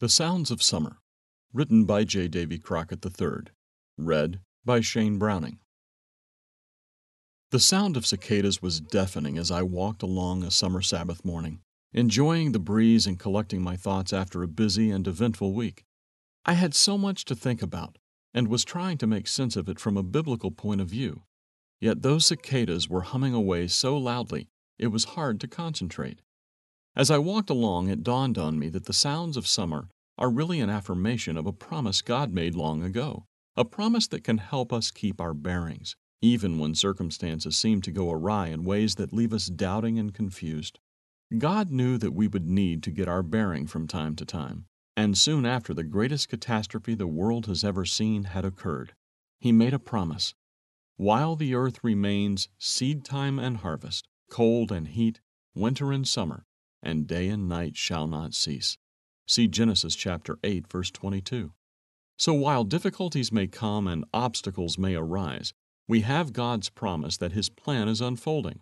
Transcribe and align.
The 0.00 0.08
Sounds 0.08 0.52
of 0.52 0.62
Summer, 0.62 1.00
written 1.52 1.84
by 1.84 2.04
J. 2.04 2.28
Davy 2.28 2.60
Crockett 2.60 3.04
III, 3.04 3.52
read 3.96 4.38
by 4.64 4.80
Shane 4.80 5.18
Browning. 5.18 5.58
The 7.50 7.58
sound 7.58 7.96
of 7.96 8.06
cicadas 8.06 8.62
was 8.62 8.80
deafening 8.80 9.36
as 9.36 9.50
I 9.50 9.62
walked 9.62 10.04
along 10.04 10.44
a 10.44 10.52
summer 10.52 10.82
Sabbath 10.82 11.24
morning, 11.24 11.62
enjoying 11.92 12.52
the 12.52 12.60
breeze 12.60 13.08
and 13.08 13.18
collecting 13.18 13.60
my 13.60 13.74
thoughts 13.74 14.12
after 14.12 14.44
a 14.44 14.46
busy 14.46 14.88
and 14.92 15.04
eventful 15.04 15.52
week. 15.52 15.84
I 16.44 16.52
had 16.52 16.76
so 16.76 16.96
much 16.96 17.24
to 17.24 17.34
think 17.34 17.60
about 17.60 17.98
and 18.32 18.46
was 18.46 18.64
trying 18.64 18.98
to 18.98 19.06
make 19.08 19.26
sense 19.26 19.56
of 19.56 19.68
it 19.68 19.80
from 19.80 19.96
a 19.96 20.04
biblical 20.04 20.52
point 20.52 20.80
of 20.80 20.86
view. 20.86 21.24
Yet 21.80 22.02
those 22.02 22.24
cicadas 22.24 22.88
were 22.88 23.00
humming 23.00 23.34
away 23.34 23.66
so 23.66 23.98
loudly 23.98 24.46
it 24.78 24.92
was 24.92 25.16
hard 25.16 25.40
to 25.40 25.48
concentrate. 25.48 26.22
As 26.98 27.12
I 27.12 27.18
walked 27.18 27.48
along, 27.48 27.88
it 27.88 28.02
dawned 28.02 28.36
on 28.38 28.58
me 28.58 28.68
that 28.70 28.86
the 28.86 28.92
sounds 28.92 29.36
of 29.36 29.46
summer 29.46 29.88
are 30.18 30.28
really 30.28 30.58
an 30.58 30.68
affirmation 30.68 31.36
of 31.36 31.46
a 31.46 31.52
promise 31.52 32.02
God 32.02 32.32
made 32.32 32.56
long 32.56 32.82
ago, 32.82 33.24
a 33.56 33.64
promise 33.64 34.08
that 34.08 34.24
can 34.24 34.38
help 34.38 34.72
us 34.72 34.90
keep 34.90 35.20
our 35.20 35.32
bearings, 35.32 35.94
even 36.20 36.58
when 36.58 36.74
circumstances 36.74 37.56
seem 37.56 37.80
to 37.82 37.92
go 37.92 38.10
awry 38.10 38.48
in 38.48 38.64
ways 38.64 38.96
that 38.96 39.12
leave 39.12 39.32
us 39.32 39.46
doubting 39.46 39.96
and 39.96 40.12
confused. 40.12 40.80
God 41.38 41.70
knew 41.70 41.98
that 41.98 42.14
we 42.14 42.26
would 42.26 42.48
need 42.48 42.82
to 42.82 42.90
get 42.90 43.06
our 43.06 43.22
bearing 43.22 43.68
from 43.68 43.86
time 43.86 44.16
to 44.16 44.24
time, 44.24 44.64
and 44.96 45.16
soon 45.16 45.46
after 45.46 45.72
the 45.72 45.84
greatest 45.84 46.28
catastrophe 46.28 46.96
the 46.96 47.06
world 47.06 47.46
has 47.46 47.62
ever 47.62 47.84
seen 47.84 48.24
had 48.24 48.44
occurred, 48.44 48.92
He 49.38 49.52
made 49.52 49.72
a 49.72 49.78
promise. 49.78 50.34
While 50.96 51.36
the 51.36 51.54
earth 51.54 51.78
remains 51.84 52.48
seed 52.58 53.04
time 53.04 53.38
and 53.38 53.58
harvest, 53.58 54.08
cold 54.28 54.72
and 54.72 54.88
heat, 54.88 55.20
winter 55.54 55.92
and 55.92 56.06
summer, 56.06 56.44
and 56.82 57.06
day 57.06 57.28
and 57.28 57.48
night 57.48 57.76
shall 57.76 58.06
not 58.06 58.34
cease. 58.34 58.78
See 59.26 59.46
Genesis 59.46 59.94
chapter 59.94 60.38
8 60.42 60.70
verse 60.70 60.90
22. 60.90 61.52
So 62.16 62.34
while 62.34 62.64
difficulties 62.64 63.30
may 63.30 63.46
come 63.46 63.86
and 63.86 64.04
obstacles 64.12 64.78
may 64.78 64.94
arise, 64.94 65.52
we 65.86 66.00
have 66.00 66.32
God's 66.32 66.68
promise 66.68 67.16
that 67.18 67.32
his 67.32 67.48
plan 67.48 67.88
is 67.88 68.00
unfolding. 68.00 68.60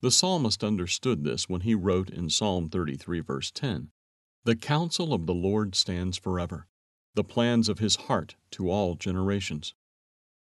The 0.00 0.10
psalmist 0.10 0.62
understood 0.62 1.24
this 1.24 1.48
when 1.48 1.62
he 1.62 1.74
wrote 1.74 2.10
in 2.10 2.30
Psalm 2.30 2.68
33 2.68 3.20
verse 3.20 3.50
10, 3.50 3.90
"The 4.44 4.56
counsel 4.56 5.12
of 5.14 5.26
the 5.26 5.34
Lord 5.34 5.74
stands 5.74 6.18
forever, 6.18 6.66
the 7.14 7.24
plans 7.24 7.68
of 7.68 7.78
his 7.78 7.96
heart 7.96 8.36
to 8.52 8.70
all 8.70 8.94
generations." 8.94 9.74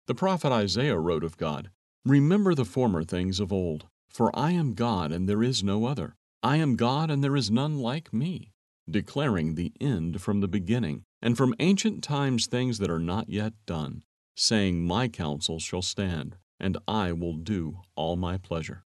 The 0.08 0.16
prophet 0.16 0.52
Isaiah 0.52 1.00
wrote 1.00 1.24
of 1.24 1.38
God, 1.38 1.72
"Remember 2.04 2.56
the 2.56 2.66
former 2.66 3.04
things 3.04 3.40
of 3.40 3.54
old, 3.54 3.88
for 4.10 4.36
I 4.36 4.52
am 4.52 4.74
God 4.74 5.12
and 5.12 5.30
there 5.30 5.44
is 5.44 5.64
no 5.64 5.86
other. 5.86 6.18
I 6.44 6.58
am 6.58 6.76
God, 6.76 7.12
and 7.12 7.24
there 7.24 7.36
is 7.36 7.52
none 7.52 7.78
like 7.78 8.12
me, 8.12 8.52
declaring 8.90 9.54
the 9.54 9.74
end 9.80 10.22
from 10.22 10.40
the 10.40 10.48
beginning, 10.48 11.04
and 11.22 11.38
from 11.38 11.54
ancient 11.60 12.04
times 12.04 12.48
things 12.48 12.80
that 12.80 12.90
are 12.90 13.00
not 13.00 13.30
yet 13.30 13.54
done, 13.68 14.04
saying, 14.36 14.84
My 14.84 15.08
counsel 15.08 15.60
shall 15.60 15.84
stand, 15.84 16.38
and 16.60 16.80
I 16.88 17.12
will 17.12 17.36
do 17.36 17.82
all 17.96 18.16
my 18.16 18.38
pleasure. 18.38 18.86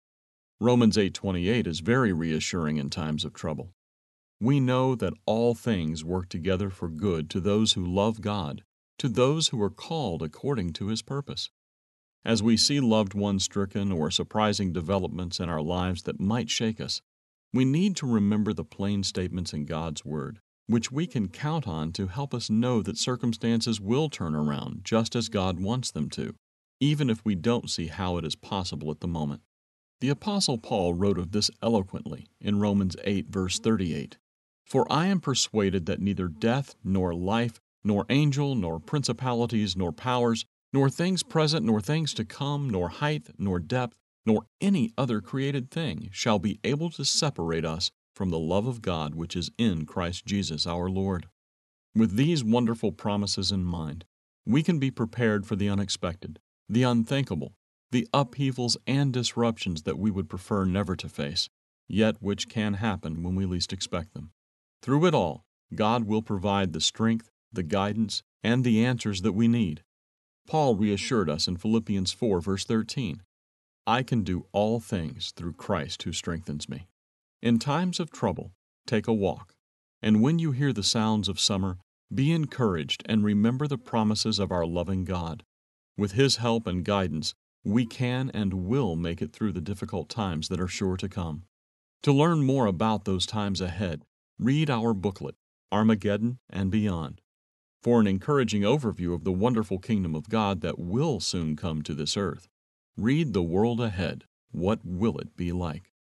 Romans 0.61 0.97
8:28 0.97 1.67
is 1.69 1.79
very 1.79 2.13
reassuring 2.13 2.77
in 2.77 2.91
times 2.91 3.25
of 3.25 3.35
trouble. 3.35 3.73
We 4.41 4.59
know 4.59 4.97
that 4.97 5.15
all 5.25 5.55
things 5.55 6.05
work 6.05 6.29
together 6.29 6.71
for 6.71 6.89
good 6.89 7.31
to 7.31 7.41
those 7.41 7.75
who 7.75 7.87
love 7.87 8.21
God, 8.21 8.65
to 8.99 9.09
those 9.09 9.49
who 9.49 9.63
are 9.63 9.71
called 9.71 10.23
according 10.23 10.73
to 10.75 10.89
his 10.89 11.03
purpose. 11.03 11.51
As 12.25 12.43
we 12.43 12.57
see 12.57 12.81
loved 12.81 13.15
ones 13.15 13.45
stricken 13.45 13.93
or 13.93 14.11
surprising 14.11 14.73
developments 14.73 15.39
in 15.39 15.49
our 15.49 15.63
lives 15.63 16.03
that 16.03 16.19
might 16.19 16.51
shake 16.51 16.81
us, 16.81 17.01
we 17.55 17.65
need 17.65 17.95
to 17.95 18.07
remember 18.07 18.53
the 18.53 18.65
plain 18.65 19.05
statements 19.05 19.53
in 19.53 19.65
God's 19.65 20.05
Word, 20.05 20.41
which 20.67 20.91
we 20.91 21.07
can 21.07 21.29
count 21.29 21.69
on 21.69 21.93
to 21.93 22.09
help 22.09 22.35
us 22.35 22.51
know 22.51 22.83
that 22.83 22.99
circumstances 22.99 23.81
will 23.81 24.09
turn 24.09 24.35
around 24.35 24.81
just 24.83 25.15
as 25.15 25.29
God 25.29 25.61
wants 25.61 25.93
them 25.93 26.11
to, 26.11 26.35
even 26.81 27.09
if 27.09 27.25
we 27.25 27.37
don't 27.37 27.71
see 27.71 27.87
how 27.87 28.17
it 28.17 28.25
is 28.25 28.35
possible 28.35 28.91
at 28.91 28.99
the 28.99 29.07
moment. 29.07 29.41
The 30.01 30.09
Apostle 30.09 30.59
Paul 30.59 30.95
wrote 30.95 31.17
of 31.17 31.31
this 31.31 31.49
eloquently 31.63 32.27
in 32.41 32.59
Romans 32.59 32.97
8, 33.05 33.29
verse 33.29 33.61
38 33.61 34.19
For 34.67 34.85
I 34.91 35.07
am 35.07 35.21
persuaded 35.21 35.87
that 35.87 36.01
neither 36.01 36.27
death, 36.27 36.75
nor 36.83 37.15
life, 37.15 37.61
nor 37.85 38.05
angel, 38.09 38.57
nor 38.57 38.81
principalities, 38.81 39.77
nor 39.77 39.93
powers, 39.93 40.45
nor 40.73 40.91
things 40.91 41.23
present, 41.23 41.65
nor 41.65 41.81
things 41.81 42.15
to 42.15 42.25
come, 42.25 42.69
nor 42.69 42.89
height, 42.89 43.29
nor 43.39 43.61
depth, 43.61 43.97
nor 44.27 44.47
any 44.61 44.93
other 44.97 45.21
created 45.21 45.71
thing 45.71 46.09
shall 46.13 46.39
be 46.39 46.59
able 46.65 46.91
to 46.91 47.05
separate 47.05 47.65
us 47.65 47.91
from 48.15 48.31
the 48.31 48.39
love 48.39 48.67
of 48.67 48.83
God 48.83 49.15
which 49.15 49.37
is 49.37 49.51
in 49.59 49.87
Christ 49.87 50.25
Jesus 50.25 50.67
our 50.67 50.89
Lord. 50.89 51.27
With 51.95 52.17
these 52.17 52.43
wonderful 52.43 52.93
promises 52.93 53.53
in 53.53 53.65
mind, 53.65 54.05
we 54.47 54.63
can 54.63 54.79
be 54.79 54.91
prepared 54.91 55.47
for 55.47 55.57
the 55.57 55.69
unexpected, 55.69 56.39
the 56.69 56.83
unthinkable, 56.83 57.55
the 57.91 58.09
upheavals 58.13 58.77
and 58.87 59.13
disruptions 59.13 59.83
that 59.83 59.99
we 59.99 60.11
would 60.11 60.29
prefer 60.29 60.65
never 60.65 60.97
to 60.97 61.09
face, 61.09 61.49
yet 61.89 62.17
which 62.21 62.49
can 62.49 62.75
happen 62.75 63.23
when 63.23 63.35
we 63.35 63.47
least 63.47 63.73
expect 63.73 64.15
them. 64.15 64.33
Through 64.83 65.07
it 65.07 65.15
all, 65.15 65.45
God 65.75 66.05
will 66.05 66.23
provide 66.23 66.73
the 66.73 66.81
strength, 66.81 67.31
the 67.53 67.63
guidance, 67.63 68.23
and 68.43 68.65
the 68.65 68.85
answers 68.85 69.23
that 69.23 69.33
we 69.33 69.49
need. 69.49 69.83
Paul 70.47 70.77
reassured 70.77 71.31
us 71.31 71.49
in 71.49 71.57
Philippians 71.57 72.13
4, 72.13 72.41
verse 72.41 72.65
13 72.65 73.23
I 73.87 74.03
can 74.03 74.23
do 74.23 74.47
all 74.53 74.81
things 74.81 75.33
through 75.37 75.55
Christ 75.55 76.05
who 76.05 76.13
strengthens 76.13 76.69
me. 76.69 76.89
In 77.43 77.59
times 77.59 78.01
of 78.01 78.11
trouble, 78.11 78.53
take 78.87 79.07
a 79.07 79.13
walk, 79.13 79.55
and 80.03 80.23
when 80.23 80.39
you 80.39 80.53
hear 80.53 80.73
the 80.73 80.83
sounds 80.83 81.29
of 81.29 81.39
summer, 81.39 81.79
be 82.13 82.33
encouraged 82.33 83.03
and 83.07 83.23
remember 83.23 83.67
the 83.67 83.77
promises 83.77 84.39
of 84.39 84.51
our 84.51 84.65
loving 84.65 85.05
God. 85.05 85.45
With 85.99 86.13
His 86.13 86.37
help 86.37 86.67
and 86.67 86.85
guidance, 86.85 87.35
we 87.63 87.85
can 87.85 88.31
and 88.33 88.55
will 88.55 88.97
make 88.97 89.21
it 89.21 89.33
through 89.33 89.53
the 89.53 89.61
difficult 89.61 90.09
times 90.09 90.49
that 90.49 90.61
are 90.61 90.69
sure 90.69 90.97
to 90.97 91.09
come. 91.09 91.45
To 92.03 92.13
learn 92.13 92.43
more 92.43 92.67
about 92.67 93.05
those 93.05 93.27
times 93.27 93.61
ahead, 93.61 94.03
read 94.39 94.71
our 94.71 94.95
booklet, 94.95 95.35
Armageddon 95.73 96.39
and 96.49 96.71
Beyond. 96.71 97.21
For 97.83 98.01
an 98.01 98.07
encouraging 98.07 98.63
overview 98.63 99.15
of 99.15 99.25
the 99.25 99.33
wonderful 99.33 99.79
kingdom 99.79 100.15
of 100.15 100.31
God 100.31 100.63
that 100.63 100.79
will 100.79 101.21
soon 101.21 101.55
come 101.55 101.83
to 101.83 101.95
this 101.95 102.17
earth, 102.17 102.49
Read 102.97 103.33
The 103.33 103.43
World 103.43 103.81
Ahead 103.81 104.23
What 104.53 104.79
Will 104.85 105.19
It 105.19 105.37
Be 105.37 105.51
Like? 105.51 105.94